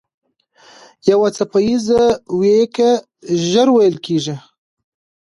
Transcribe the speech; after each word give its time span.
یو 1.09 1.21
څپه 1.35 1.59
ایز 1.67 1.85
ويیکی 2.39 2.89
ژر 3.49 3.67
وېل 3.75 3.95
کېږي. 4.05 4.35